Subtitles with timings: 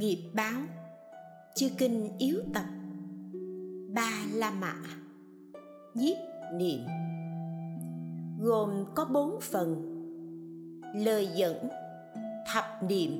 [0.00, 0.60] nghiệp báo.
[1.54, 2.64] Chư kinh yếu tập.
[3.94, 4.74] Ba la mã.
[5.94, 6.16] Nhiếp
[6.54, 6.80] niệm.
[8.40, 9.86] Gồm có bốn phần.
[10.94, 11.68] Lời dẫn,
[12.52, 13.10] thập niệm,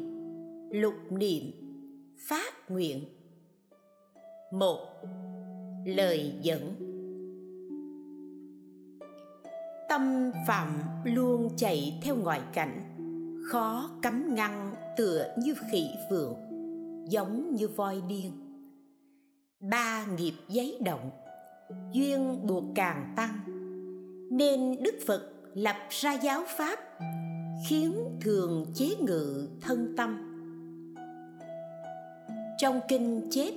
[0.71, 1.43] lục niệm,
[2.19, 3.05] phát nguyện.
[4.53, 4.79] Một,
[5.85, 6.75] lời dẫn.
[9.89, 12.83] Tâm phạm luôn chạy theo ngoại cảnh,
[13.51, 16.50] khó cấm ngăn tựa như khỉ vượng
[17.11, 18.33] giống như voi điên.
[19.61, 21.11] Ba nghiệp giấy động,
[21.93, 23.33] duyên buộc càng tăng,
[24.31, 26.79] nên đức phật lập ra giáo pháp
[27.69, 30.27] khiến thường chế ngự thân tâm.
[32.59, 33.55] Trong kinh chép,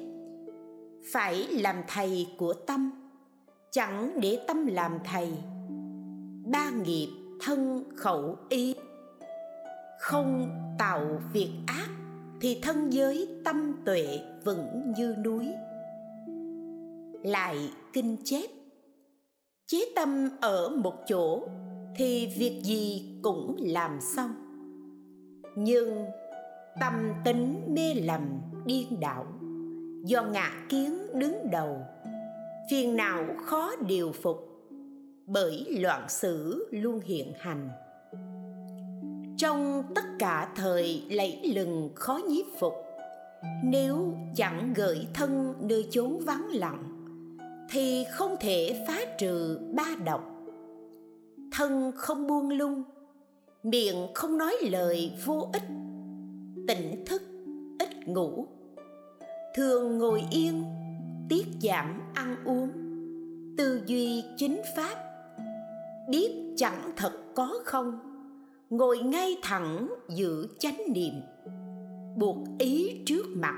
[1.13, 2.91] phải làm thầy của tâm,
[3.71, 5.33] chẳng để tâm làm thầy.
[6.45, 7.09] Ba nghiệp
[7.41, 8.75] thân khẩu ý,
[9.99, 11.92] không tạo việc ác
[12.43, 15.47] thì thân giới tâm tuệ vững như núi.
[17.23, 17.57] Lại
[17.93, 18.49] kinh chép,
[19.67, 21.47] chế tâm ở một chỗ
[21.95, 24.31] thì việc gì cũng làm xong.
[25.55, 26.05] Nhưng
[26.79, 26.93] tâm
[27.25, 29.25] tính mê lầm điên đảo,
[30.05, 31.77] do ngạ kiến đứng đầu,
[32.71, 34.37] phiền não khó điều phục,
[35.25, 37.69] bởi loạn sử luôn hiện hành
[39.37, 42.73] trong tất cả thời lẫy lừng khó nhiếp phục,
[43.63, 46.83] nếu chẳng gửi thân nơi chốn vắng lặng,
[47.69, 50.29] thì không thể phá trừ ba độc.
[51.51, 52.83] Thân không buông lung,
[53.63, 55.67] miệng không nói lời vô ích,
[56.67, 57.21] tỉnh thức
[57.79, 58.45] ít ngủ.
[59.55, 60.63] Thường ngồi yên,
[61.29, 62.69] tiết giảm ăn uống,
[63.57, 64.95] tư duy chính pháp,
[66.09, 68.12] biết chẳng thật có không
[68.73, 71.13] ngồi ngay thẳng giữ chánh niệm,
[72.17, 73.55] buộc ý trước mặt,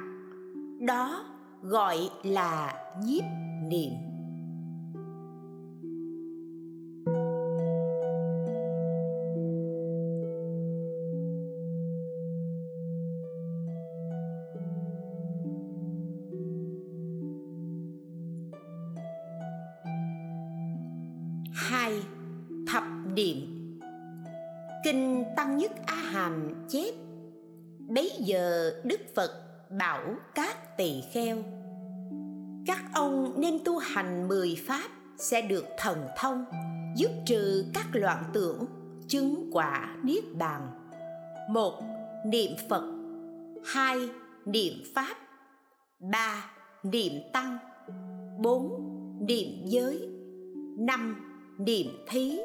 [0.80, 1.26] đó
[1.62, 2.74] gọi là
[3.06, 3.24] nhiếp
[3.70, 4.05] niệm.
[32.66, 36.46] Các ông nên tu hành mười pháp sẽ được thần thông
[36.96, 38.66] dứt trừ các loạn tưởng,
[39.08, 40.62] chứng quả niết bàn.
[41.50, 41.81] Một,
[42.26, 42.84] niệm phật.
[43.66, 44.09] Hai,
[44.46, 45.16] niệm pháp.
[46.00, 46.52] Ba,
[46.84, 47.58] niệm tăng.
[48.40, 48.70] Bốn,
[49.28, 50.09] niệm giới.
[50.78, 51.16] Năm,
[51.58, 52.40] niệm thí.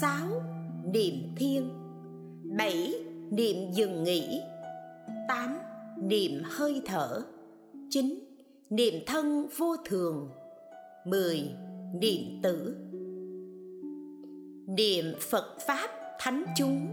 [0.00, 0.42] Sáu,
[0.92, 1.70] niệm thiên.
[2.58, 2.94] Bảy,
[3.30, 4.40] niệm dừng nghỉ.
[5.28, 5.58] Tám,
[6.02, 7.22] niệm hơi thở.
[7.90, 8.25] Chín
[8.70, 10.30] niệm thân vô thường.
[11.04, 11.50] Mười,
[11.94, 12.76] niệm tử.
[14.66, 16.88] Niệm phật pháp thánh chúng.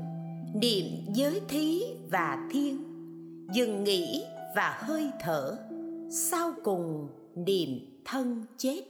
[0.61, 2.83] Niệm giới thí và thiên.
[3.53, 4.25] Dừng nghỉ
[4.55, 5.57] và hơi thở.
[6.09, 7.69] Sau cùng, niệm
[8.05, 8.81] thân chết.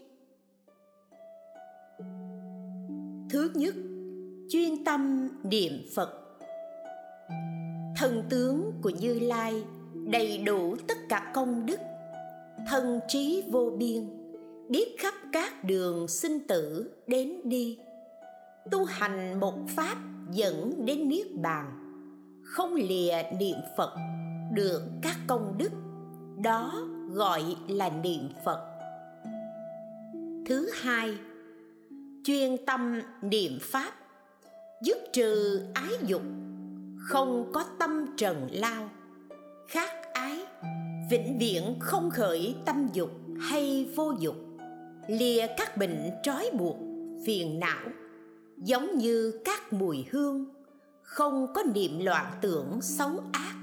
[3.30, 3.76] Thứ nhất,
[4.50, 6.10] chuyên tâm niệm phật.
[7.98, 11.80] Thần tướng của như lai đầy đủ tất cả công đức
[12.68, 14.10] thân trí vô biên,
[14.70, 17.78] biết khắp các đường sinh tử đến đi.
[18.72, 19.98] Tu hành một pháp
[20.32, 21.80] dẫn đến niết bàn.
[22.44, 23.96] Không lìa niệm phật
[24.54, 25.72] được các công đức,
[26.44, 28.60] đó gọi là niệm phật.
[30.46, 31.18] Thứ hai,
[32.24, 33.94] chuyên tâm niệm pháp
[34.82, 36.22] dứt trừ ái dục,
[37.00, 38.90] không có tâm trần lao
[39.68, 40.03] khát
[41.10, 43.10] vĩnh viễn không khởi tâm dục
[43.40, 44.36] hay vô dục.
[45.08, 46.78] Lìa các bệnh trói buộc,
[47.26, 47.90] phiền não.
[48.58, 50.46] Giống như các mùi hương,
[51.02, 53.56] không có niệm loạn tưởng xấu ác.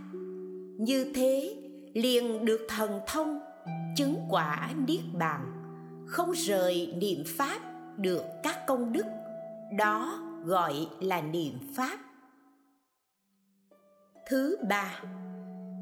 [0.78, 1.56] Như thế,
[1.94, 3.40] liền được thần thông,
[3.96, 5.52] chứng quả niết bàn.
[6.06, 7.60] Không rời niệm pháp
[7.96, 9.06] được các công đức.
[9.78, 11.98] Đó gọi là niệm pháp.
[14.28, 15.02] Thứ ba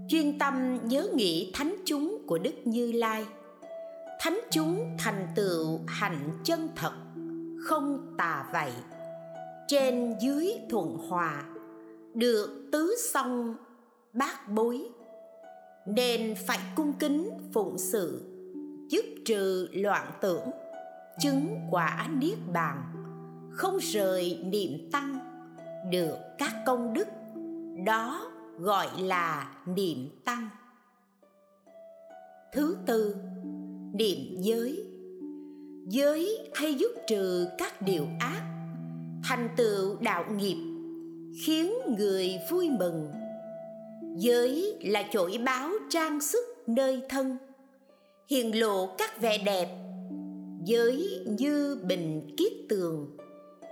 [0.09, 3.27] chuyên tâm nhớ nghĩ thánh chúng của đức như lai.
[4.21, 6.93] Thánh chúng thành tựu hạnh chân thật,
[7.65, 8.73] không tà vậy.
[9.69, 11.45] Trên dưới thuận hòa,
[12.15, 13.57] được tứ song
[14.13, 14.89] bát bối.
[15.87, 18.23] Nên phải cung kính phụng sự,
[18.89, 20.51] dứt trừ loạn tưởng,
[21.21, 22.83] chứng quả niết bàn,
[23.51, 25.19] không rời niệm tăng,
[25.91, 27.09] được các công đức.
[27.87, 30.49] Đó gọi là niệm tăng.
[32.53, 33.17] Thứ tư,
[33.93, 34.85] niệm giới.
[35.87, 38.43] Giới hay giúp trừ các điều ác,
[39.25, 40.57] thành tựu đạo nghiệp,
[41.45, 43.13] khiến người vui mừng.
[44.17, 47.37] Giới là chổi báo trang sức nơi thân,
[48.31, 49.69] hiền lộ các vẻ đẹp.
[50.65, 53.17] Giới như bình kiết tường,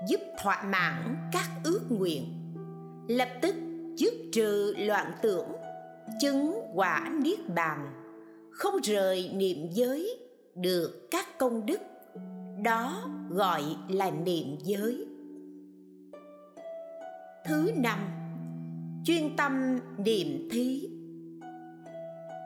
[0.08, 2.24] giúp thỏa mãn các ước nguyện.
[3.08, 3.54] Lập tức
[3.96, 5.48] dứt trừ loạn tưởng,
[6.20, 7.92] chứng quả niết bàn,
[8.50, 10.18] không rời niệm giới
[10.54, 11.80] được các công đức,
[12.62, 15.06] đó gọi là niệm giới.
[17.44, 17.98] Thứ năm,
[19.04, 20.88] chuyên tâm niệm thí.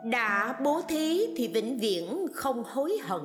[0.05, 3.20] Đã bố thí thì vĩnh viễn không hối hận,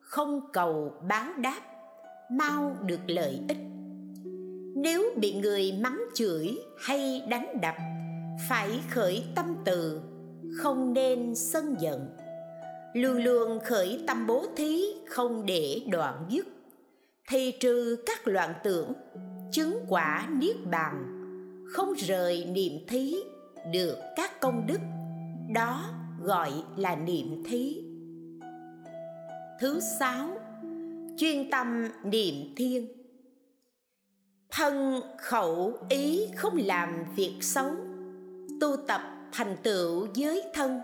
[0.00, 1.60] không cầu báo đáp,
[2.30, 3.71] mau được lợi ích
[4.74, 7.74] nếu bị người mắng chửi hay đánh đập,
[8.48, 10.00] phải khởi tâm từ,
[10.56, 12.06] không nên sân giận.
[12.94, 16.46] Luôn luôn khởi tâm bố thí, không để đoạn dứt.
[17.28, 18.92] Thì trừ các loạn tưởng,
[19.52, 21.04] chứng quả niết bàn,
[21.66, 23.16] không rời niệm thí
[23.72, 24.78] được các công đức,
[25.54, 25.84] đó
[26.22, 27.82] gọi là niệm thí.
[29.60, 30.38] Thứ sáu,
[31.16, 33.01] chuyên tâm niệm thiên
[34.54, 37.70] thân khẩu ý không làm việc xấu,
[38.60, 39.00] tu tập
[39.32, 40.80] thành tựu giới thân.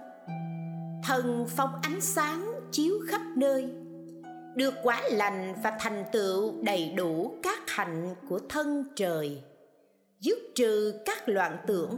[1.04, 3.68] Thần phóng ánh sáng chiếu khắp nơi,
[4.54, 9.42] được quả lành và thành tựu đầy đủ các hạnh của thân trời,
[10.20, 11.96] dứt trừ các loạn tưởng,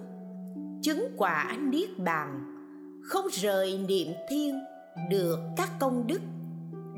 [0.82, 2.56] chứng quả niết bàn.
[3.04, 4.60] Không rời niệm thiên
[5.10, 6.20] được các công đức,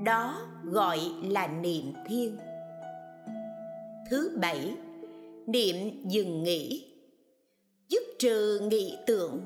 [0.04, 2.36] đó gọi là niệm thiên
[4.12, 4.76] thứ bảy,
[5.46, 5.76] niệm
[6.08, 6.92] dừng nghỉ.
[7.88, 9.40] Dứt trừ nghị tưởng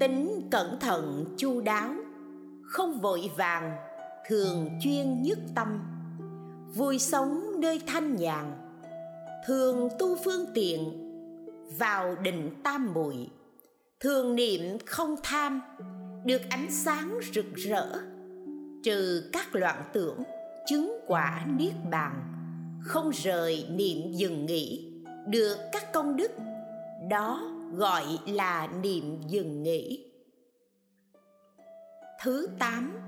[0.00, 1.94] tính cẩn thận chu đáo,
[2.62, 3.76] không vội vàng,
[4.28, 5.68] thường chuyên nhất tâm.
[6.74, 8.52] Vui sống nơi thanh nhàn,
[9.46, 11.10] thường tu phương tiện,
[11.78, 13.30] vào định tam muội.
[14.00, 15.62] Thường niệm không tham,
[16.24, 17.86] được ánh sáng rực rỡ,
[18.82, 20.18] trừ các loạn tưởng,
[20.66, 22.39] chứng quả niết bàn
[22.82, 24.92] không rời niệm dừng nghỉ.
[25.26, 26.30] Được các công đức,
[27.10, 30.04] đó gọi là niệm dừng nghỉ.
[32.22, 32.98] Thứ tám,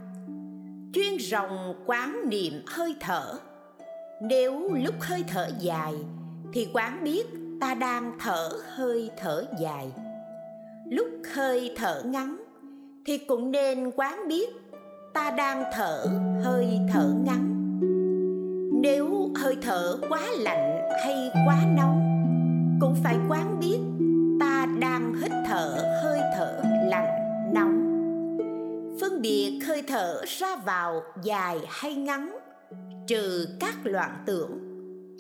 [0.95, 3.39] chuyên rồng quán niệm hơi thở.
[4.23, 5.95] Nếu lúc hơi thở dài,
[6.53, 7.27] thì quán biết
[7.61, 9.93] ta đang thở hơi thở dài.
[10.91, 12.37] Lúc hơi thở ngắn,
[13.07, 14.49] thì cũng nên quán biết
[15.15, 16.07] ta đang thở
[16.45, 17.49] hơi thở ngắn.
[18.83, 19.22] Nếu
[19.53, 22.01] hơi thở quá lạnh hay quá nóng,
[22.81, 23.79] cũng phải quán biết
[24.41, 27.09] ta đang hít thở hơi thở lạnh,
[27.55, 27.79] nóng.
[29.01, 32.39] Phân biệt hơi thở ra vào dài hay ngắn,
[33.07, 34.59] trừ các loạn tưởng,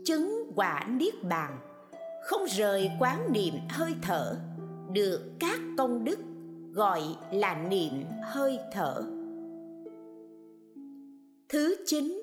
[0.04, 1.58] chứng quả niết bàn.
[2.24, 4.36] Không rời quán niệm hơi thở,
[4.92, 6.18] được các công đức
[6.72, 7.02] gọi
[7.32, 9.02] là niệm hơi thở.
[11.48, 12.21] Thứ chín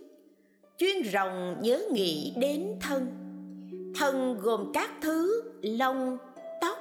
[0.79, 3.07] chuyên rồng nhớ nghĩ đến thân.
[3.95, 6.17] Thân gồm các thứ lông,
[6.61, 6.77] tóc,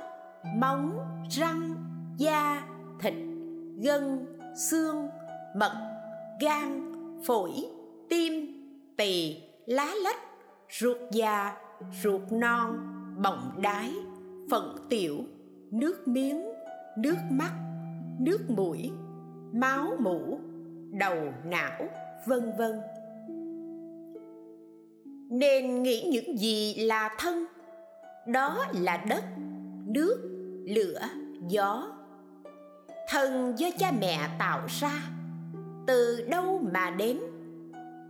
[0.56, 0.98] móng,
[1.30, 1.74] răng,
[2.18, 2.62] da,
[3.00, 3.14] thịt,
[3.82, 4.26] gân,
[4.56, 5.08] xương,
[5.56, 5.72] mật,
[6.40, 6.92] gan,
[7.26, 7.50] phổi,
[8.08, 8.32] tim,
[8.96, 9.36] tỳ,
[9.66, 10.20] lá lách,
[10.80, 11.56] ruột già,
[12.02, 12.78] ruột non,
[13.22, 13.92] bọng đái,
[14.50, 15.16] phận tiểu,
[15.70, 16.44] nước miếng,
[16.98, 17.52] nước mắt,
[18.20, 18.90] nước mũi,
[19.52, 20.38] máu mũ
[20.92, 21.88] đầu não,
[22.26, 22.80] vân vân
[25.30, 27.46] nên nghĩ những gì là thân.
[28.26, 29.24] Đó là đất,
[29.86, 30.16] nước,
[30.64, 31.00] lửa,
[31.48, 31.92] gió.
[33.08, 34.92] Thân do cha mẹ tạo ra,
[35.86, 37.18] từ đâu mà đến?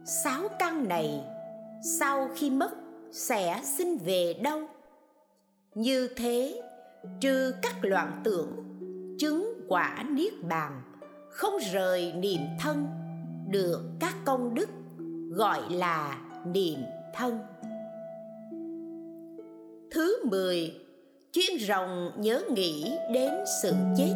[0.04, 1.20] Sáu căn này
[1.82, 2.70] sau khi mất
[3.12, 4.68] sẽ sinh về đâu?
[5.74, 6.62] Như thế,
[7.20, 8.52] trừ các loạn tưởng,
[9.18, 10.82] chứng quả niết bàn
[11.30, 12.86] không rời niệm thân
[13.50, 14.68] được các công đức,
[15.30, 16.78] gọi là niệm
[17.18, 17.38] thân.
[19.90, 20.72] Thứ mười
[21.32, 23.30] chuyên rồng nhớ nghĩ đến
[23.62, 24.14] sự chết.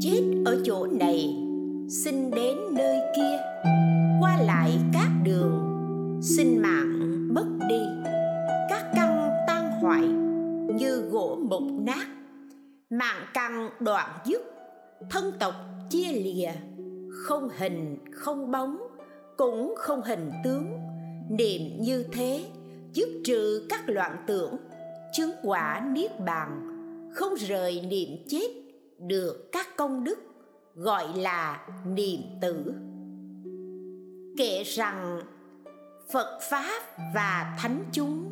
[0.00, 1.36] Chết ở chỗ này,
[1.88, 3.38] xin đến nơi kia.
[4.20, 5.58] Qua lại các đường,
[6.22, 7.80] xin mạng mất đi.
[8.68, 10.08] Các căn tan hoại
[10.78, 12.06] như gỗ mục nát.
[12.90, 14.42] Mạng căn đoạn dứt,
[15.10, 15.54] thân tộc
[15.90, 16.52] chia lìa.
[17.10, 18.78] Không hình, không bóng,
[19.36, 20.81] cũng không hình tướng
[21.32, 22.44] niệm như thế,
[22.92, 24.56] dứt trừ các loạn tưởng,
[25.12, 26.68] chứng quả niết bàn,
[27.14, 28.48] không rời niệm chết
[28.98, 30.18] được các công đức,
[30.74, 32.72] gọi là niệm tử.
[34.38, 35.20] Kể rằng,
[36.12, 36.82] phật pháp
[37.14, 38.30] và thánh chúng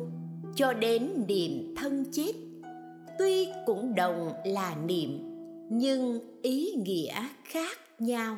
[0.55, 2.33] cho đến niệm thân chết,
[3.19, 5.09] tuy cũng đồng là niệm,
[5.69, 8.37] nhưng ý nghĩa khác nhau.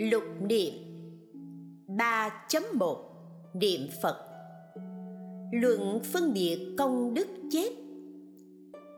[0.00, 0.72] Lục niệm.
[1.88, 2.96] 3.1
[3.54, 4.16] Niệm Phật.
[5.52, 7.70] Luận phân biệt công đức chết.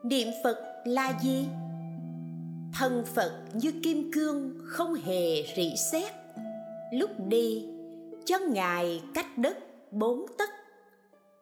[0.04, 1.46] Niệm Phật là gì?
[2.74, 6.12] Thân Phật như kim cương không hề rỉ sét.
[6.92, 7.66] Lúc đi,
[8.26, 9.58] chân Ngài cách đất
[9.92, 10.48] bốn tấc.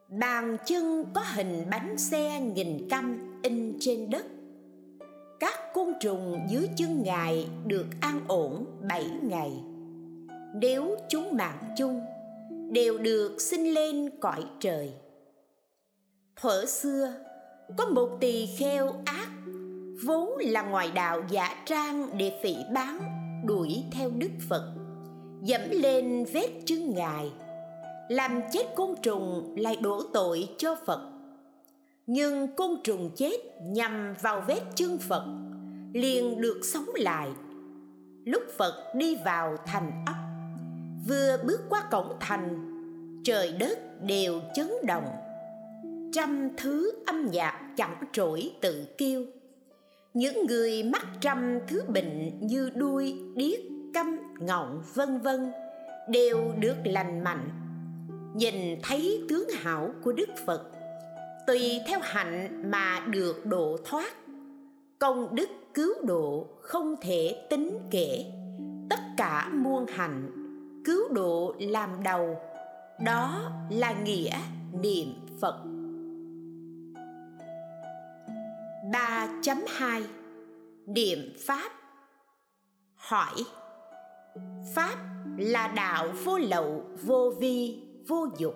[0.09, 4.27] Bàn chân có hình bánh xe nghìn căm in trên đất.
[5.41, 9.53] Các côn trùng dưới chân Ngài được an ổn bảy ngày.
[10.55, 12.01] Nếu chúng mạng chung,
[12.73, 14.93] đều được sinh lên cõi trời.
[16.37, 17.13] Thuở xưa,
[17.77, 19.29] có một tỳ kheo ác,
[20.05, 23.01] vốn là ngoại đạo giả trang để phỉ bán,
[23.47, 24.73] đuổi theo đức phật,
[25.43, 27.31] dẫm lên vết chân ngài,
[28.09, 31.10] làm chết côn trùng lại đổ tội cho phật
[32.13, 35.25] nhưng côn trùng chết nhằm vào vết chân phật,
[35.93, 37.29] liền được sống lại.
[38.25, 40.15] Lúc phật đi vào thành ấp
[41.09, 42.59] vừa bước qua cổng thành,
[43.25, 45.07] trời đất đều chấn động.
[46.13, 49.25] Trăm thứ âm nhạc chẳng trỗi tự kêu.
[50.15, 53.61] Những người mắc trăm thứ bệnh như đuôi, điếc,
[53.95, 55.53] câm, ngọng, vân vân
[56.09, 57.51] đều được lành mạnh.
[58.35, 60.80] Nhìn thấy tướng hảo của đức phật
[61.47, 64.13] tùy theo hạnh mà được độ thoát
[64.99, 68.25] công đức cứu độ không thể tính kể.
[68.91, 70.31] Tất cả muôn hạnh
[70.85, 72.37] cứu độ làm đầu
[73.05, 74.39] đó là nghĩa
[74.83, 75.09] niệm
[75.41, 75.65] phật.
[78.93, 80.03] 3.2
[80.87, 81.71] Niệm Pháp.
[82.95, 83.45] Hỏi
[84.75, 84.97] Pháp
[85.39, 88.55] là đạo vô lậu, vô vi, vô dục.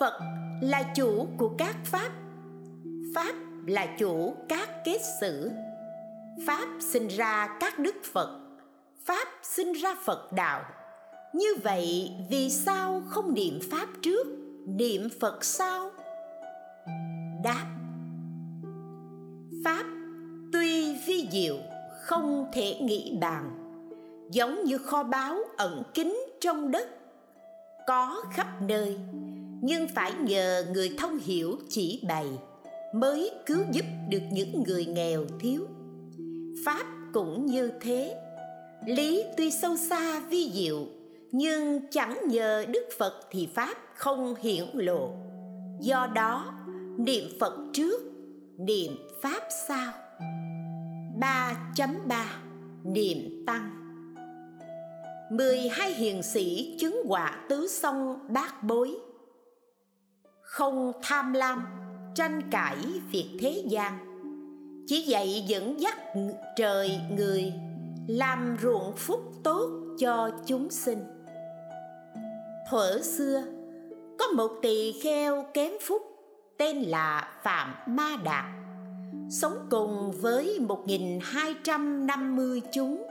[0.00, 0.20] Phật
[0.60, 2.10] là chủ của các Pháp.
[3.14, 3.34] Pháp
[3.66, 5.50] là chủ các kết sử
[6.46, 8.40] Pháp sinh ra các đức Phật.
[9.04, 10.64] Pháp sinh ra Phật đạo.
[11.32, 14.26] Như vậy, vì sao không niệm pháp trước?
[14.66, 15.90] Niệm phật sau?
[17.44, 17.66] Đáp.
[19.64, 19.84] Pháp
[20.52, 21.56] tuy vi diệu,
[22.00, 23.50] không thể nghĩ bàn.
[24.30, 26.88] Giống như kho báu ẩn kín trong đất,
[27.86, 28.98] có khắp nơi
[29.66, 32.26] nhưng phải nhờ người thông hiểu chỉ bày,
[32.94, 35.66] mới cứu giúp được những người nghèo thiếu.
[36.64, 38.16] Pháp cũng như thế.
[38.86, 40.86] Lý tuy sâu xa vi diệu,
[41.32, 45.10] nhưng chẳng nhờ đức phật thì pháp không hiển lộ.
[45.80, 46.54] Do đó,
[46.98, 48.00] niệm phật trước,
[48.58, 48.92] niệm
[49.22, 49.92] pháp sau.
[51.20, 52.24] 3.3
[52.84, 53.70] Niệm Tăng.
[55.30, 58.96] 12 hiền sĩ chứng quả tứ sông bát bối.
[60.54, 61.66] Không tham lam,
[62.14, 62.76] tranh cãi
[63.10, 63.98] việc thế gian.
[64.86, 65.98] Chỉ dạy dẫn dắt
[66.56, 67.52] trời người
[68.08, 71.04] Làm ruộng phúc tốt cho chúng sinh.
[72.70, 73.42] Thuở xưa
[74.18, 76.02] có một tỳ kheo kém phúc
[76.58, 78.44] tên là phạm ma đạt
[79.30, 83.06] sống cùng với 1250 chúng.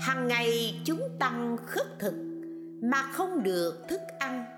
[0.00, 2.14] Hàng ngày chúng tăng khất thực
[2.82, 4.53] mà không được thức ăn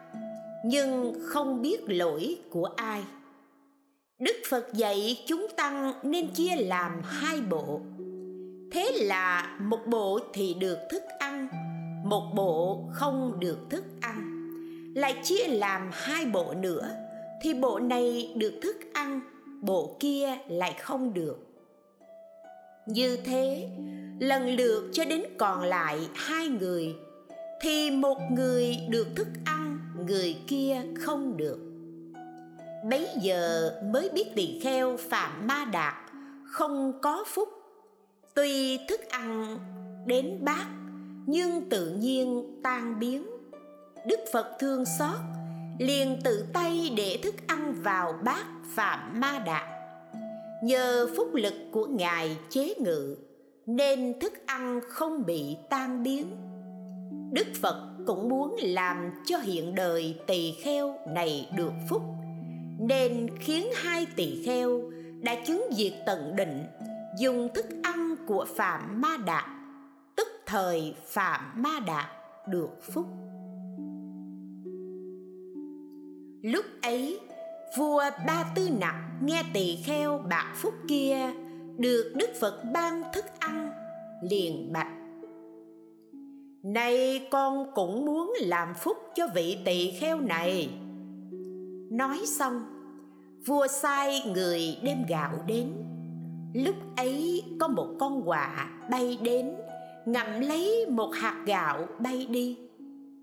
[0.69, 3.05] nhưng không biết lỗi của ai.
[4.19, 7.81] Đức phật dạy chúng tăng nên chia làm hai bộ.
[8.73, 11.49] Thế là một bộ thì được thức ăn,
[12.05, 14.33] một bộ không được thức ăn.
[14.95, 16.89] Lại chia làm hai bộ nữa,
[17.43, 19.21] thì bộ này được thức ăn,
[19.63, 21.39] bộ kia lại không được.
[22.87, 23.69] Như thế,
[24.21, 26.95] lần lượt cho đến còn lại hai người,
[27.61, 29.76] thì một người được thức ăn
[30.07, 31.59] người kia không được.
[32.91, 35.95] Bấy giờ mới biết tỳ kheo phạm ma đạt
[36.45, 37.49] không có phúc.
[38.35, 39.59] Tuy thức ăn
[40.07, 40.67] đến bát,
[41.27, 43.27] nhưng tự nhiên tan biến.
[44.07, 45.19] Đức phật thương xót,
[45.79, 48.45] liền tự tay để thức ăn vào bát
[48.75, 49.77] phạm ma đạt
[50.63, 53.17] nhờ phúc lực của ngài chế ngự,
[53.67, 56.27] nên thức ăn không bị tan biến.
[57.33, 62.03] Đức phật cũng muốn làm cho hiện đời tỳ kheo này được phúc.
[62.79, 64.83] Nên khiến hai tỳ kheo
[65.21, 66.65] đã chứng diệt tận định,
[67.19, 69.45] dùng thức ăn của phạm ma đạt
[70.17, 72.07] tức thời phạm ma đạt
[72.49, 73.07] được phúc.
[76.43, 77.21] Lúc ấy,
[77.79, 81.31] vua ba tư nặc nghe tỳ kheo bạc phúc kia,
[81.79, 83.71] được đức phật ban thức ăn,
[84.23, 85.06] liền bạch
[86.67, 90.71] nay con cũng muốn làm phúc cho vị tỳ kheo này.
[91.91, 92.65] Nói xong,
[93.47, 95.73] vua sai người đem gạo đến.
[96.55, 99.55] Lúc ấy có một con quạ bay đến,
[100.07, 102.59] ngậm lấy một hạt gạo bay đi.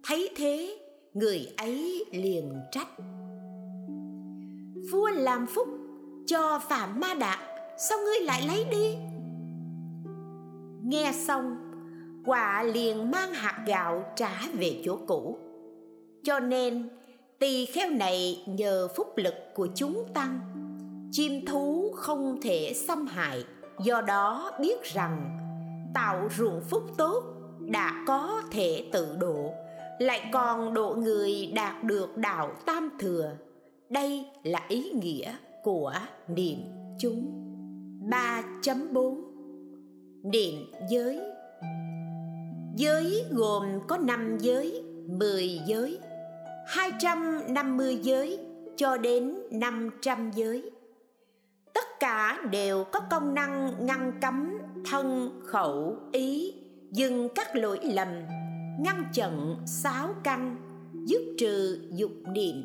[0.04, 0.78] Thấy thế,
[1.14, 2.90] người ấy liền trách.
[4.92, 5.68] Vua làm phúc
[6.26, 7.40] cho phạm ma đạt
[7.90, 8.98] sao ngươi lại lấy đi?
[10.84, 11.63] Nghe xong
[12.26, 15.38] quả liền mang hạt gạo trả về chỗ cũ.
[16.24, 16.90] Cho nên,
[17.40, 20.40] tỳ kheo này nhờ phúc lực của chúng tăng.
[21.12, 23.44] Chim thú không thể xâm hại,
[23.84, 25.40] do đó biết rằng
[25.94, 27.24] tạo ruộng phúc tốt
[27.60, 29.54] đã có thể tự độ,
[30.00, 33.32] lại còn độ người đạt được đạo tam thừa.
[33.90, 35.94] Đây là ý nghĩa của
[36.28, 36.58] niệm
[37.00, 37.40] chúng.
[38.10, 39.22] 3.4
[40.24, 41.20] Niệm giới
[42.76, 46.00] Giới gồm có 5 giới, 10 giới,
[46.68, 48.40] 250 giới
[48.78, 50.72] cho đến 500 giới.
[51.74, 54.58] Tất cả đều có công năng ngăn cấm
[54.92, 56.54] thân, khẩu, ý,
[56.92, 58.08] dừng các lỗi lầm,
[58.80, 60.56] ngăn chặn sáu căn,
[61.06, 62.64] dứt trừ dục niệm.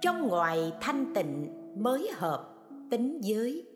[0.00, 1.48] Trong ngoài thanh tịnh
[1.82, 2.54] mới hợp
[2.90, 3.66] tính giới.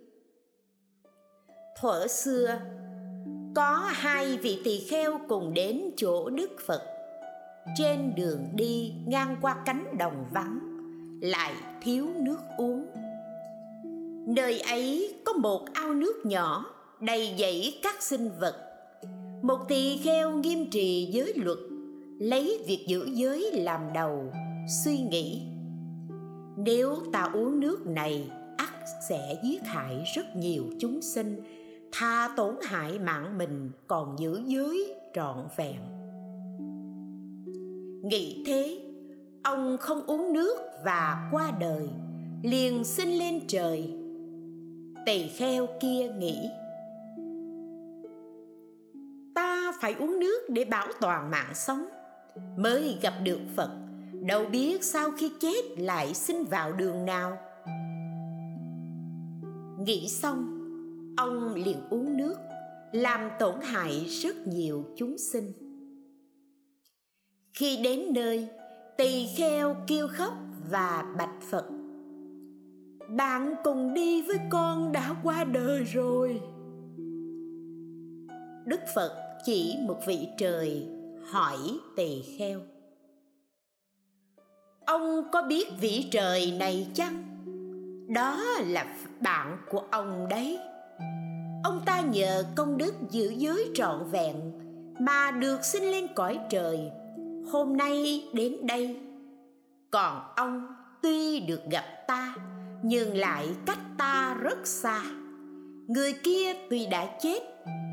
[1.81, 2.61] Thuở xưa,
[3.55, 6.83] có hai vị tỳ kheo cùng đến chỗ đức phật.
[7.79, 10.59] Trên đường đi, ngang qua cánh đồng vắng,
[11.23, 12.87] lại thiếu nước uống.
[14.27, 16.67] Nơi ấy có một ao nước nhỏ,
[17.01, 18.57] đầy dẫy các sinh vật.
[19.43, 21.59] Một tỳ kheo nghiêm trì giới luật,
[22.19, 24.33] lấy việc giữ giới làm đầu,
[24.85, 25.43] suy nghĩ.
[26.57, 28.75] Nếu ta uống nước này ắt
[29.09, 31.43] sẽ giết hại rất nhiều chúng sinh
[31.99, 35.77] tha tổn hại mạng mình, còn giữ giới trọn vẹn.
[38.03, 38.81] Nghĩ thế,
[39.43, 41.89] ông không uống nước và qua đời,
[42.43, 43.93] liền xin lên trời.
[45.07, 46.49] Tỳ kheo kia nghĩ,
[49.35, 51.85] ta phải uống nước để bảo toàn mạng sống,
[52.57, 53.71] mới gặp được phật,
[54.13, 57.39] đâu biết sau khi chết lại sinh vào đường nào.
[59.79, 60.54] Nghĩ xong
[61.17, 62.35] ông liền uống nước,
[62.93, 65.53] làm tổn hại rất nhiều chúng sinh.
[67.53, 68.49] Khi đến nơi,
[68.97, 70.35] tỳ kheo kêu khóc
[70.71, 71.69] và bạch phật,
[73.09, 76.41] bạn cùng đi với con đã qua đời rồi.
[78.67, 80.87] Đức phật chỉ một vị trời
[81.31, 81.59] hỏi
[81.97, 82.61] tỳ kheo,
[84.87, 87.25] ông có biết vị trời này chăng?
[88.15, 90.59] Đó là bạn của ông đấy
[91.65, 94.35] ông ta nhờ công đức giữ giới trọn vẹn
[94.99, 96.79] mà được sinh lên cõi trời.
[97.53, 98.97] Hôm nay đến đây,
[99.91, 100.67] còn ông
[101.03, 102.35] tuy được gặp ta,
[102.83, 105.03] nhưng lại cách ta rất xa.
[105.87, 107.41] Người kia tuy đã chết,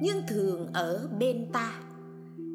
[0.01, 1.73] nhưng thường ở bên ta.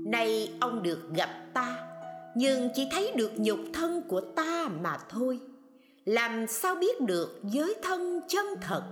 [0.06, 1.88] Nay ông được gặp ta,
[2.34, 5.40] nhưng chỉ thấy được nhục thân của ta mà thôi.
[6.04, 8.82] Làm sao biết được giới thân chân thật?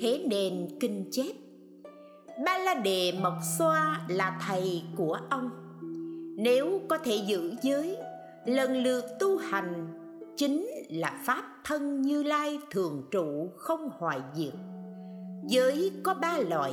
[0.00, 1.32] Thế nên kinh chết.
[2.44, 5.50] Ba la đề mộc xoa là thầy của ông.
[6.36, 7.96] Nếu có thể giữ giới,
[8.44, 9.86] lần lượt tu hành,
[10.36, 14.54] chính là pháp thân như lai thường trụ không hoại diệt.
[15.48, 16.72] Giới có ba loại,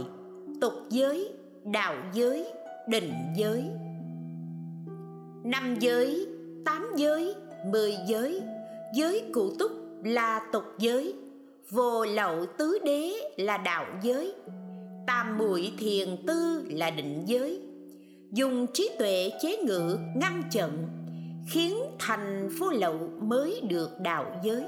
[0.61, 1.33] tục giới,
[1.63, 2.45] đạo giới,
[2.87, 3.63] định giới.
[5.43, 6.27] Năm giới,
[6.65, 7.35] tám giới,
[7.65, 8.41] mười giới.
[8.95, 9.71] Giới cụ túc
[10.03, 11.13] là tục giới
[11.69, 14.33] vô lậu tứ đế là đạo giới,
[15.07, 17.61] tam muội thiền tư là định giới.
[18.31, 20.87] Dùng trí tuệ chế ngự ngăn chặn,
[21.49, 24.63] khiến thành vô lậu mới được đạo giới.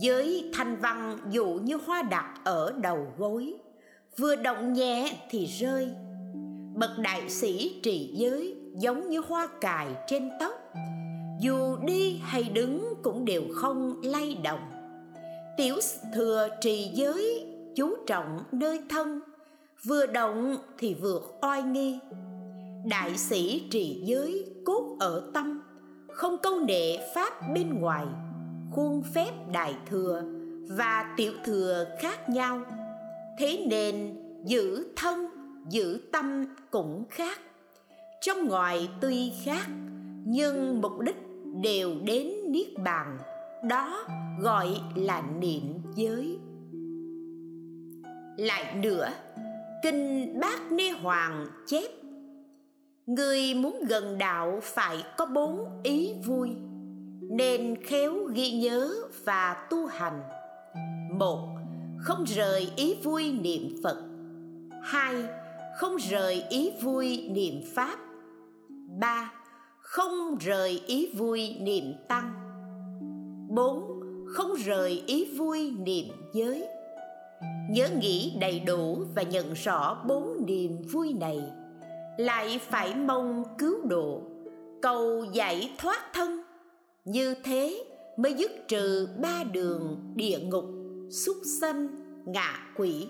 [0.00, 3.54] Giới thanh văn dụ như hoa đặt ở đầu gối,
[4.16, 5.88] vừa động nhẹ thì rơi.
[6.74, 10.52] Bậc đại sĩ trì giới giống như hoa cài trên tóc,
[11.40, 14.75] dù đi hay đứng cũng đều không lay động
[15.56, 15.76] tiểu
[16.14, 19.20] thừa trì giới, chú trọng nơi thân,
[19.84, 21.98] vừa động thì vượt oai nghi.
[22.84, 25.62] Đại sĩ trì giới cốt ở tâm,
[26.08, 28.06] không câu nệ pháp bên ngoài,
[28.72, 30.22] khuôn phép đại thừa
[30.68, 32.60] và tiểu thừa khác nhau.
[33.38, 35.26] Thế nên giữ thân,
[35.70, 37.40] giữ tâm cũng khác.
[38.20, 39.66] Trong ngoài tuy khác,
[40.24, 41.16] nhưng mục đích
[41.62, 43.18] đều đến niết bàn
[43.62, 44.04] đó
[44.40, 45.62] gọi là niệm
[45.94, 46.38] giới.
[48.36, 49.08] Lại nữa,
[49.82, 51.90] kinh bát ni hoàng chép,
[53.06, 56.50] người muốn gần đạo phải có bốn ý vui,
[57.20, 58.90] nên khéo ghi nhớ
[59.24, 60.20] và tu hành.
[61.12, 61.56] Một,
[61.98, 63.96] không rời ý vui niệm phật.
[64.82, 65.14] Hai,
[65.76, 67.98] không rời ý vui niệm pháp.
[69.00, 69.32] Ba,
[69.78, 72.45] không rời ý vui niệm tăng
[73.48, 76.68] bốn, không rời ý vui niệm giới.
[77.70, 81.40] Nhớ nghĩ đầy đủ và nhận rõ bốn niềm vui này.
[82.18, 84.22] Lại phải mong cứu độ,
[84.82, 86.42] cầu giải thoát thân.
[87.04, 87.84] Như thế
[88.16, 90.64] mới dứt trừ ba đường địa ngục
[91.10, 91.88] súc sanh,
[92.26, 93.06] ngạ quỷ.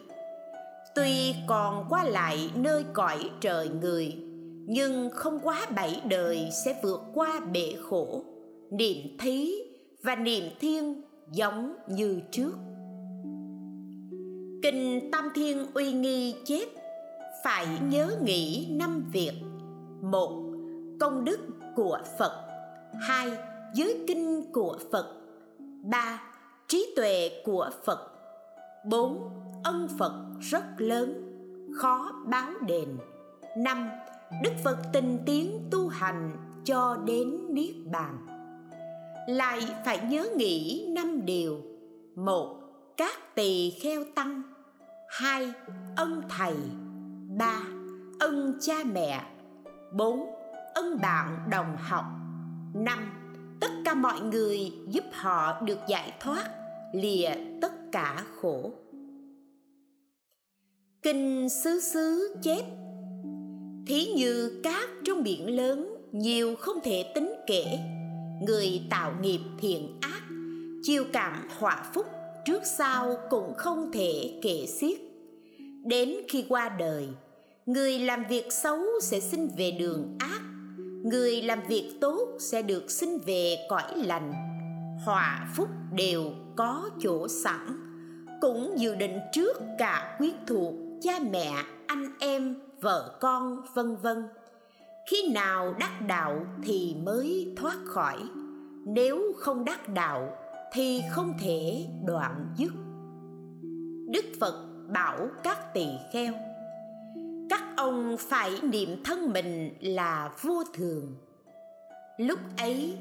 [0.95, 4.15] Tuy còn qua lại nơi cõi trời người,
[4.67, 8.25] nhưng không quá bảy đời sẽ vượt qua bể khổ.
[8.71, 9.55] Niệm thí
[10.07, 12.53] và niệm thiên giống như trước.
[14.63, 16.69] Kinh tam thiên uy nghi chép
[17.45, 19.33] phải nhớ nghĩ năm việc.
[20.03, 20.43] Một,
[21.01, 21.39] công đức
[21.77, 22.33] của phật.
[23.01, 23.31] Hai,
[23.75, 25.17] giới kinh của phật.
[25.83, 26.23] Ba,
[26.69, 28.13] trí tuệ của phật.
[28.85, 29.31] Bốn,
[29.65, 31.23] ân phật rất lớn,
[31.77, 32.89] khó báo đền.
[33.57, 33.89] Năm,
[34.43, 38.36] đức phật tình tiến tu hành cho đến niết bàn
[39.27, 41.63] lại phải nhớ nghĩ năm điều.
[42.15, 42.61] Một,
[42.97, 44.43] các tỳ kheo tăng.
[45.09, 45.53] Hai,
[45.97, 46.55] ân thầy.
[47.39, 47.63] Ba,
[48.21, 49.27] ân cha mẹ.
[49.93, 50.27] Bốn,
[50.75, 52.05] ân bạn đồng học.
[52.75, 52.99] Năm,
[53.61, 56.51] tất cả mọi người giúp họ được giải thoát,
[56.93, 58.71] lìa tất cả khổ.
[61.03, 62.65] Kinh xứ xứ chép,
[63.87, 67.79] thí như cát trong biển lớn, nhiều không thể tính kể
[68.43, 70.23] người tạo nghiệp thiện ác,
[70.83, 72.07] chiêu cảm họa phúc
[72.45, 74.99] trước sau cũng không thể kể xiết.
[75.85, 77.09] Đến khi qua đời,
[77.67, 80.41] người làm việc xấu sẽ sinh về đường ác,
[81.05, 84.33] người làm việc tốt sẽ được sinh về cõi lành.
[85.05, 87.81] Họa phúc đều có chỗ sẵn,
[88.41, 91.53] cũng dự định trước cả quyết thuộc cha mẹ,
[91.87, 94.29] anh em, vợ con, vân vân
[95.07, 98.19] khi nào đắc đạo thì mới thoát khỏi.
[98.85, 100.37] Nếu không đắc đạo
[100.73, 102.73] thì không thể đoạn dứt.
[104.13, 106.33] Đức phật bảo các tỳ kheo,
[107.51, 111.17] các ông phải niệm thân mình là vô thường.
[112.19, 112.99] Lúc ấy,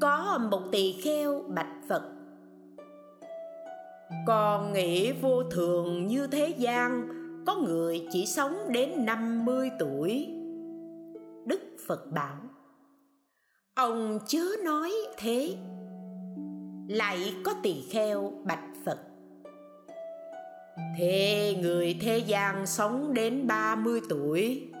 [0.00, 2.02] có một tỳ kheo bạch phật,
[4.26, 7.08] con nghĩ vô thường như thế gian,
[7.46, 10.41] có người chỉ sống đến 50 tuổi.
[11.46, 12.36] Đức Phật bảo,
[13.74, 15.56] ông chớ nói thế.
[16.88, 18.98] Lại có tỳ kheo bạch Phật.
[20.98, 24.72] Thế người thế gian sống đến 30 tuổi.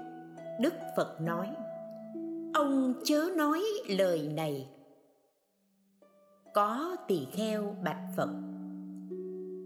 [0.60, 1.48] Đức Phật nói,
[2.54, 4.68] ông chớ nói lời này.
[6.54, 8.28] Có tỳ kheo bạch Phật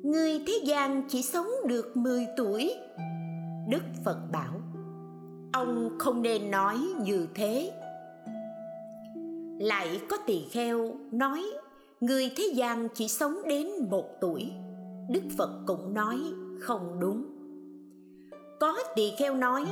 [0.06, 2.74] người thế gian chỉ sống được 10 tuổi
[3.68, 4.60] đức phật bảo
[5.52, 7.72] ông không nên nói như thế.
[9.60, 11.42] Lại có tỳ kheo nói,
[12.00, 14.52] người thế gian chỉ sống đến một tuổi.
[15.10, 16.18] Đức phật cũng nói
[16.60, 17.24] không đúng.
[18.60, 19.64] Có tỳ kheo nói,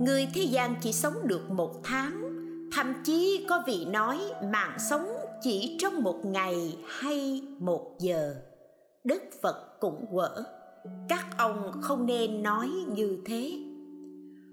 [0.00, 2.22] người thế gian chỉ sống được một tháng.
[2.72, 4.18] Thậm chí có vị nói,
[4.52, 5.08] mạng sống
[5.42, 8.34] chỉ trong một ngày hay một giờ.
[9.04, 10.44] Đức phật cũng quở,
[11.08, 13.69] các ông không nên nói như thế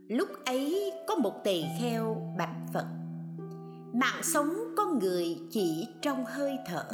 [0.08, 2.86] lúc ấy có một tỳ kheo bạch phật.
[3.94, 6.86] Mạng sống con người chỉ trong hơi thở.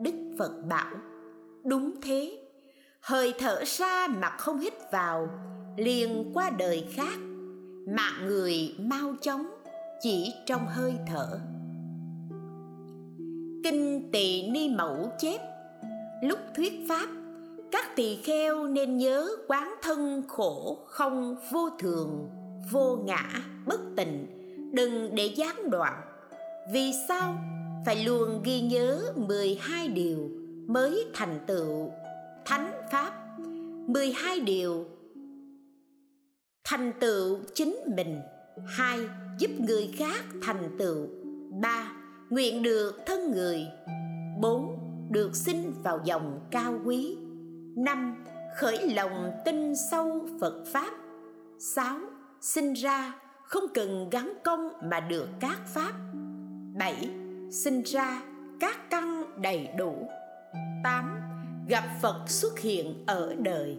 [0.00, 0.94] Đức phật bảo,
[1.64, 2.38] đúng thế.
[3.00, 5.28] Hơi thở ra mà không hít vào,
[5.76, 7.18] liền qua đời khác.
[7.86, 9.46] Mạng người mau chóng
[10.00, 11.40] chỉ trong hơi thở.
[13.64, 15.40] Kinh tỳ ni mẫu chép,
[16.22, 17.06] lúc thuyết pháp
[17.72, 22.30] các tỳ kheo nên nhớ quán thân khổ không vô thường,
[22.70, 23.30] vô ngã,
[23.66, 24.26] bất tịnh.
[24.72, 26.02] Đừng để gián đoạn.
[26.72, 27.34] Vì sao?
[27.86, 30.30] Phải luôn ghi nhớ 12 điều
[30.66, 31.90] mới thành tựu.
[32.44, 33.38] Thánh pháp
[33.86, 34.84] 12 điều.
[36.64, 38.20] Thành tựu chính mình.
[38.66, 38.98] Hai,
[39.38, 41.06] giúp người khác thành tựu.
[41.62, 41.92] Ba,
[42.30, 43.66] nguyện được thân người.
[44.40, 44.78] Bốn,
[45.10, 47.16] được sinh vào dòng cao quý
[47.76, 48.24] năm,
[48.56, 50.90] khởi lòng tin sâu phật pháp.
[51.58, 51.98] Sáu,
[52.40, 53.12] sinh ra
[53.44, 55.92] không cần gắn công mà được các pháp.
[56.78, 57.10] Bảy,
[57.50, 58.22] sinh ra
[58.60, 60.08] các căn đầy đủ.
[60.84, 61.20] Tám,
[61.68, 63.76] gặp phật xuất hiện ở đời.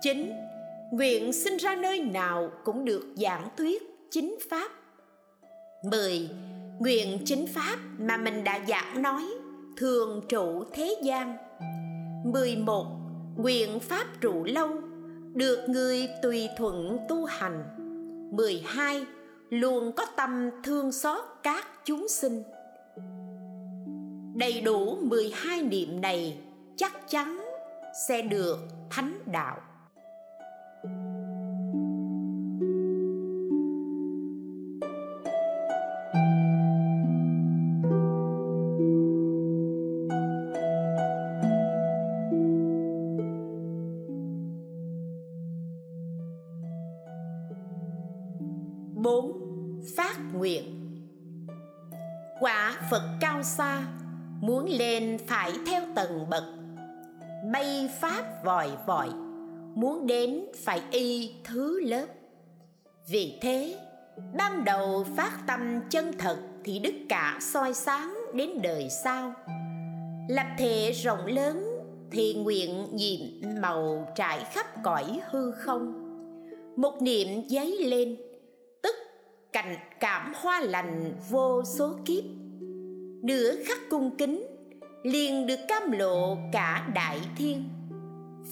[0.00, 0.32] Chín,
[0.90, 4.70] nguyện sinh ra nơi nào cũng được giảng thuyết chính pháp.
[5.90, 6.30] 10.
[6.78, 9.24] Nguyện chính pháp mà mình đã giảng nói,
[9.76, 11.36] thường trụ thế gian.
[12.24, 12.86] 11.
[13.36, 14.68] Nguyện pháp trụ lâu,
[15.34, 17.64] được người tùy thuận tu hành
[18.36, 19.06] 12.
[19.50, 22.42] Luôn có tâm thương xót các chúng sinh
[24.34, 26.38] Đầy đủ 12 niệm này,
[26.76, 27.40] chắc chắn
[28.08, 28.58] sẽ được
[28.90, 29.56] thánh đạo
[58.44, 59.08] vòi vọi
[59.74, 62.06] muốn đến phải y thứ lớp.
[63.08, 63.76] Vì thế,
[64.38, 69.32] ban đầu phát tâm chân thật thì đức cả soi sáng đến đời sau.
[70.28, 71.64] Lập thể rộng lớn
[72.10, 73.20] thì nguyện nhiệm
[73.60, 75.98] màu trải khắp cõi hư không.
[76.76, 78.16] Một niệm giấy lên,
[78.82, 78.94] tức
[79.52, 82.24] cảnh cảm hoa lành vô số kiếp.
[83.22, 84.46] Nửa khắc cung kính
[85.02, 87.64] liền được cam lộ cả đại thiên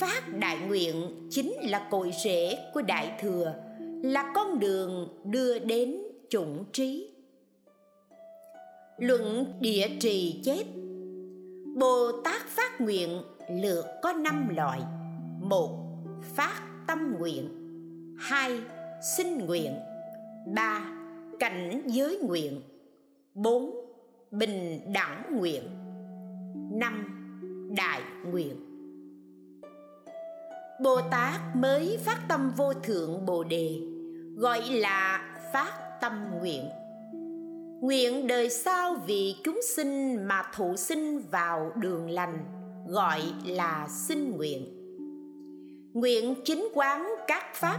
[0.00, 3.54] phát đại nguyện chính là cội rễ của đại thừa,
[4.02, 5.96] là con đường đưa đến
[6.28, 7.10] chủng trí.
[8.98, 10.64] Luận địa trì chép,
[11.76, 14.80] bồ tát phát nguyện lược có năm loại.
[15.40, 15.70] Một,
[16.34, 17.48] phát tâm nguyện.
[18.18, 18.60] Hai,
[19.16, 19.74] sinh nguyện.
[20.54, 20.92] Ba,
[21.38, 22.60] cảnh giới nguyện.
[23.34, 23.70] Bốn,
[24.30, 25.62] bình đẳng nguyện.
[26.72, 27.16] Năm,
[27.76, 28.69] đại nguyện
[30.83, 33.81] bồ tát mới phát tâm vô thượng bồ đề,
[34.37, 35.21] gọi là
[35.53, 36.69] phát tâm nguyện.
[37.81, 42.45] Nguyện đời sau vì chúng sinh mà thụ sinh vào đường lành,
[42.88, 44.66] gọi là sinh nguyện.
[45.93, 47.79] Nguyện chính quán các pháp,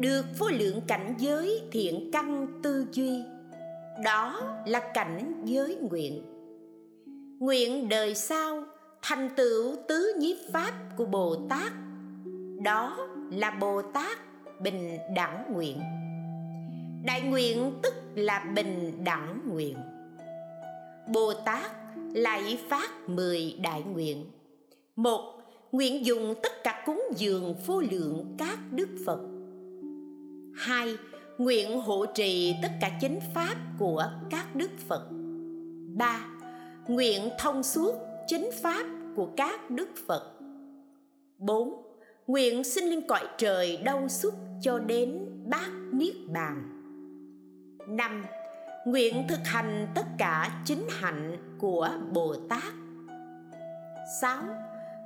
[0.00, 3.22] được vô lượng cảnh giới thiện căn tư duy.
[4.04, 6.22] Đó là cảnh giới nguyện.
[7.38, 8.64] Nguyện đời sau
[9.02, 11.72] thành tựu tứ nhiếp pháp của bồ tát
[12.62, 14.18] đó là bồ tát
[14.60, 15.80] bình đẳng nguyện.
[17.04, 19.76] Đại nguyện tức là bình đẳng nguyện.
[21.12, 21.70] Bồ tát
[22.14, 24.26] lại phát mười đại nguyện.
[24.96, 25.42] Một,
[25.72, 29.20] nguyện dùng tất cả cúng dường vô lượng các đức phật.
[30.56, 30.96] Hai,
[31.38, 35.08] nguyện hộ trì tất cả chính pháp của các đức phật.
[35.96, 36.20] Ba,
[36.88, 37.94] nguyện thông suốt
[38.26, 40.32] chính pháp của các đức phật.
[41.38, 41.89] Bốn
[42.30, 46.62] nguyện sinh lên cõi trời đau suốt cho đến bát niết bàn.
[47.88, 48.24] Năm,
[48.86, 52.72] nguyện thực hành tất cả chính hạnh của bồ tát.
[54.20, 54.42] Sáu,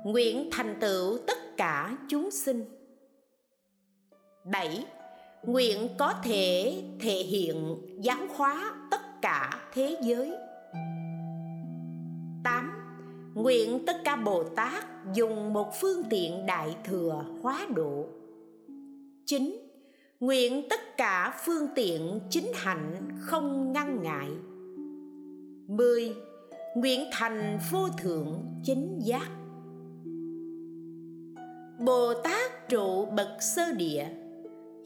[0.03, 2.65] nguyện thành tựu tất cả chúng sinh.
[4.43, 4.85] Bảy,
[5.43, 10.31] nguyện có thể thể hiện, giáo hóa tất cả thế giới.
[13.35, 18.05] Nguyện tất cả Bồ Tát dùng một phương tiện đại thừa hóa độ
[19.25, 19.57] 9.
[20.19, 24.29] Nguyện tất cả phương tiện chính hạnh không ngăn ngại
[25.67, 26.15] 10.
[26.75, 29.29] Nguyện thành vô thượng chính giác
[31.79, 34.05] Bồ Tát trụ bậc sơ địa,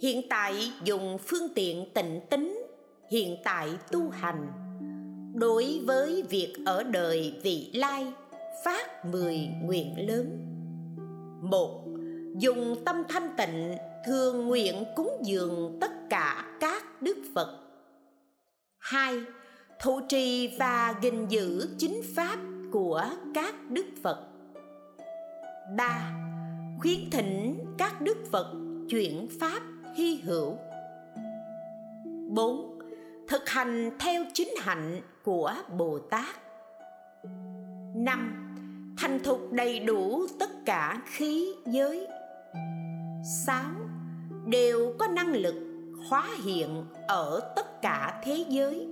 [0.02, 2.66] hiện tại dùng phương tiện tịnh tính,
[3.12, 4.48] hiện tại tu hành
[5.34, 8.14] đối với việc ở đời vị lai
[8.66, 10.46] phát mười nguyện lớn.
[11.42, 11.86] Một,
[12.38, 17.60] dùng tâm thanh tịnh, thường nguyện cúng dường tất cả các đức phật.
[18.80, 19.22] Hai,
[19.82, 22.38] thụ trì và gìn giữ chính pháp
[22.72, 24.28] của các đức phật.
[25.78, 26.14] Ba,
[26.80, 28.54] khuyến thỉnh các đức phật
[28.90, 29.60] chuyển pháp
[29.96, 30.58] hy hữu.
[32.30, 32.80] Bốn,
[33.30, 36.36] Thực hành theo chính hạnh của Bồ Tát.
[37.96, 38.49] Năm
[39.02, 42.08] thành thục đầy đủ tất cả khí giới.
[43.46, 43.72] Sáu,
[44.46, 45.56] đều có năng lực
[46.10, 48.88] hóa hiện ở tất cả thế giới.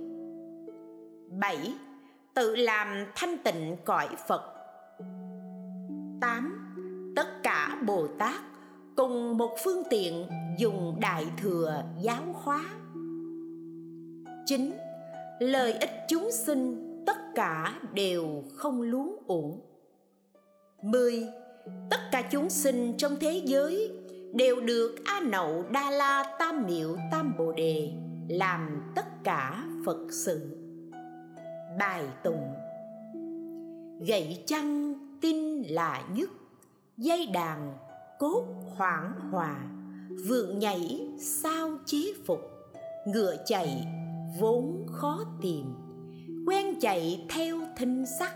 [1.40, 1.74] Bảy,
[2.34, 4.42] tự làm thanh tịnh cõi phật.
[6.20, 6.74] Tám,
[7.16, 8.40] tất cả bồ tát
[8.96, 10.26] cùng một phương tiện
[10.58, 12.64] dùng đại thừa giáo hóa.
[14.46, 14.72] Chín,
[15.40, 19.60] lợi ích chúng sinh tất cả đều không luống uổng
[20.82, 21.26] mười,
[21.90, 23.92] tất cả chúng sinh trong thế giới
[24.34, 27.92] đều được a nậu đa la tam miệu tam bồ đề
[28.28, 30.56] làm tất cả phật sự.
[31.78, 32.54] Bài tụng.
[34.06, 36.30] Gậy chăng tin là nhất,
[36.96, 37.74] dây đàn
[38.18, 38.44] cốt
[38.76, 39.56] hoảng hòa,
[40.26, 42.40] vượng nhảy sao chế phục,
[43.06, 43.86] ngựa chạy
[44.40, 45.64] vốn khó tìm,
[46.46, 48.32] quen chạy theo thinh sắc,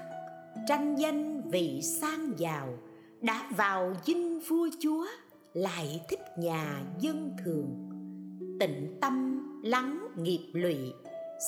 [0.69, 2.79] tranh danh vị sang giàu,
[3.21, 5.07] đã vào dinh vua chúa,
[5.53, 7.89] lại thích nhà dân thường.
[8.61, 10.77] Tịnh tâm lắng nghiệp lụy,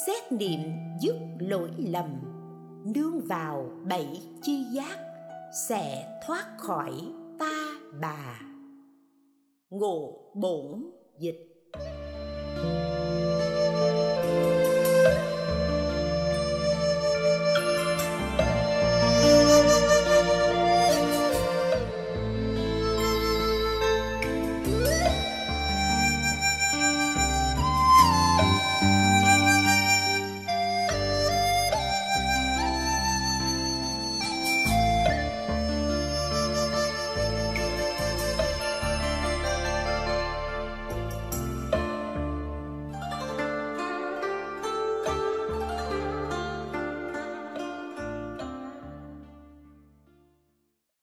[0.06, 0.60] xét niệm
[1.02, 2.10] dứt lỗi lầm.
[2.94, 4.98] Nương vào bảy chi giác,
[5.68, 6.92] sẽ thoát khỏi
[7.38, 8.40] ta bà.
[9.70, 11.54] Ngộ bổn dịch.